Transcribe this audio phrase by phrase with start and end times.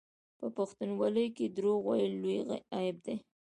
[0.39, 2.37] په پښتونولۍ کې دروغ ویل لوی
[2.75, 3.15] عیب دی.